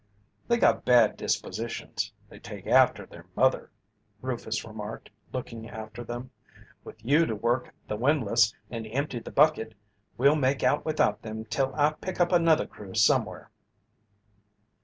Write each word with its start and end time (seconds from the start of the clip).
"They 0.47 0.57
got 0.57 0.83
bad 0.83 1.15
dispositions 1.15 2.11
they 2.27 2.39
take 2.39 2.65
after 2.65 3.05
their 3.05 3.27
mother," 3.35 3.69
Rufus 4.23 4.65
remarked, 4.65 5.11
looking 5.31 5.69
after 5.69 6.03
them. 6.03 6.31
"With 6.83 7.05
you 7.05 7.27
to 7.27 7.35
work 7.35 7.75
the 7.87 7.97
windlass 7.97 8.51
and 8.71 8.87
empty 8.87 9.19
the 9.19 9.29
bucket 9.29 9.75
we'll 10.17 10.35
make 10.37 10.63
out 10.63 10.85
without 10.85 11.21
them 11.21 11.45
till 11.45 11.71
I 11.75 11.91
pick 11.91 12.19
up 12.19 12.31
another 12.31 12.65
crew 12.65 12.95
somewhere." 12.95 13.51